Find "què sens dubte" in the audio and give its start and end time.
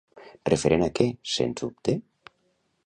0.99-1.97